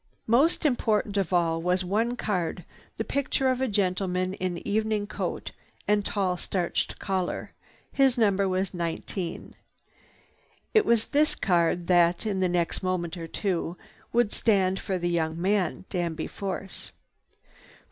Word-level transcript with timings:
Most 0.25 0.65
important 0.65 1.15
of 1.15 1.31
all 1.31 1.61
was 1.61 1.85
one 1.85 2.15
card, 2.15 2.65
the 2.97 3.03
picture 3.03 3.51
of 3.51 3.61
a 3.61 3.67
gentleman 3.67 4.33
in 4.33 4.67
evening 4.67 5.05
coat 5.05 5.51
and 5.87 6.03
tall, 6.03 6.37
starched 6.37 6.97
collar. 6.97 7.51
His 7.91 8.17
number 8.17 8.49
was 8.49 8.73
19. 8.73 9.53
It 10.73 10.87
was 10.87 11.09
this 11.09 11.35
card 11.35 11.85
that, 11.85 12.25
in 12.25 12.39
the 12.39 12.49
next 12.49 12.81
moment 12.81 13.15
or 13.15 13.27
two, 13.27 13.77
would 14.11 14.33
stand 14.33 14.79
for 14.79 14.97
the 14.97 15.07
young 15.07 15.39
man, 15.39 15.85
Danby 15.91 16.25
Force. 16.25 16.91